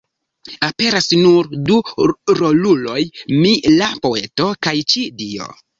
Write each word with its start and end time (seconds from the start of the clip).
Aperas 0.67 1.09
nur 1.25 1.51
du 1.67 1.77
roluloj: 2.41 2.99
"mi", 3.45 3.55
la 3.79 3.95
poeto; 4.09 4.53
kaj 4.67 4.77
"ci", 4.93 5.11
Dio. 5.25 5.57